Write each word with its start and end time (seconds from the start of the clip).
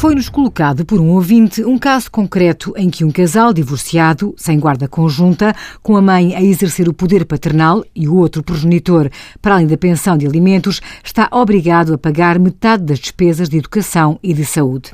Foi-nos 0.00 0.30
colocado 0.30 0.82
por 0.86 0.98
um 0.98 1.10
ouvinte 1.10 1.62
um 1.62 1.76
caso 1.76 2.10
concreto 2.10 2.72
em 2.74 2.88
que 2.88 3.04
um 3.04 3.10
casal 3.10 3.52
divorciado, 3.52 4.34
sem 4.34 4.58
guarda 4.58 4.88
conjunta, 4.88 5.54
com 5.82 5.94
a 5.94 6.00
mãe 6.00 6.34
a 6.34 6.42
exercer 6.42 6.88
o 6.88 6.94
poder 6.94 7.26
paternal 7.26 7.84
e 7.94 8.08
o 8.08 8.16
outro 8.16 8.42
progenitor, 8.42 9.10
para 9.42 9.56
além 9.56 9.66
da 9.66 9.76
pensão 9.76 10.16
de 10.16 10.26
alimentos, 10.26 10.80
está 11.04 11.28
obrigado 11.30 11.92
a 11.92 11.98
pagar 11.98 12.38
metade 12.38 12.82
das 12.82 12.98
despesas 12.98 13.46
de 13.50 13.58
educação 13.58 14.18
e 14.22 14.32
de 14.32 14.46
saúde. 14.46 14.92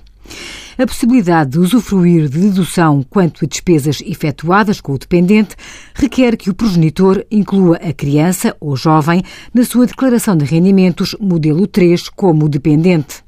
A 0.77 0.85
possibilidade 0.85 1.53
de 1.53 1.61
usufruir 1.61 2.29
de 2.29 2.41
dedução 2.41 3.07
quanto 3.09 3.45
a 3.45 3.49
despesas 3.49 4.03
efetuadas 4.05 4.81
com 4.81 4.95
o 4.95 4.99
dependente 4.99 5.55
requer 5.95 6.37
que 6.37 6.51
o 6.51 6.55
progenitor 6.55 7.25
inclua 7.31 7.77
a 7.77 7.93
criança 7.93 8.57
ou 8.59 8.75
jovem 8.75 9.23
na 9.55 9.65
sua 9.65 9.87
declaração 9.87 10.37
de 10.37 10.45
rendimentos 10.45 11.15
modelo 11.21 11.65
3 11.69 12.09
como 12.09 12.49
dependente. 12.49 13.25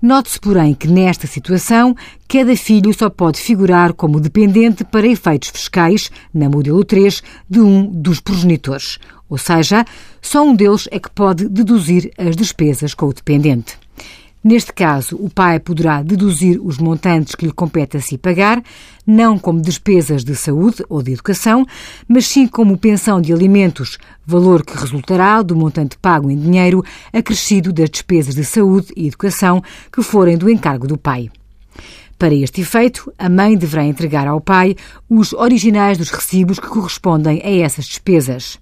Note-se, 0.00 0.38
porém, 0.38 0.74
que 0.74 0.86
nesta 0.86 1.26
situação, 1.26 1.96
cada 2.28 2.56
filho 2.56 2.94
só 2.94 3.10
pode 3.10 3.40
figurar 3.40 3.92
como 3.92 4.20
dependente 4.20 4.84
para 4.84 5.08
efeitos 5.08 5.48
fiscais, 5.48 6.08
na 6.32 6.48
modelo 6.48 6.84
3, 6.84 7.20
de 7.50 7.60
um 7.60 7.84
dos 7.84 8.20
progenitores. 8.20 8.98
Ou 9.28 9.36
seja, 9.36 9.84
só 10.22 10.44
um 10.44 10.54
deles 10.54 10.88
é 10.92 11.00
que 11.00 11.10
pode 11.10 11.48
deduzir 11.48 12.12
as 12.16 12.36
despesas 12.36 12.94
com 12.94 13.06
o 13.06 13.12
dependente. 13.12 13.76
Neste 14.42 14.72
caso, 14.72 15.16
o 15.16 15.28
pai 15.28 15.58
poderá 15.58 16.00
deduzir 16.00 16.60
os 16.62 16.78
montantes 16.78 17.34
que 17.34 17.44
lhe 17.44 17.52
compete 17.52 17.96
a 17.96 18.00
si 18.00 18.16
pagar, 18.16 18.62
não 19.04 19.36
como 19.36 19.60
despesas 19.60 20.22
de 20.22 20.36
saúde 20.36 20.84
ou 20.88 21.02
de 21.02 21.12
educação, 21.12 21.66
mas 22.06 22.26
sim 22.26 22.46
como 22.46 22.78
pensão 22.78 23.20
de 23.20 23.32
alimentos, 23.32 23.98
valor 24.24 24.64
que 24.64 24.76
resultará 24.76 25.42
do 25.42 25.56
montante 25.56 25.98
pago 25.98 26.30
em 26.30 26.38
dinheiro 26.38 26.84
acrescido 27.12 27.72
das 27.72 27.90
despesas 27.90 28.34
de 28.34 28.44
saúde 28.44 28.92
e 28.96 29.08
educação 29.08 29.62
que 29.92 30.02
forem 30.02 30.38
do 30.38 30.48
encargo 30.48 30.86
do 30.86 30.96
pai. 30.96 31.28
Para 32.16 32.34
este 32.34 32.60
efeito, 32.60 33.12
a 33.18 33.28
mãe 33.28 33.56
deverá 33.56 33.84
entregar 33.84 34.26
ao 34.26 34.40
pai 34.40 34.76
os 35.08 35.32
originais 35.32 35.98
dos 35.98 36.10
recibos 36.10 36.58
que 36.60 36.66
correspondem 36.66 37.40
a 37.44 37.50
essas 37.50 37.86
despesas. 37.86 38.58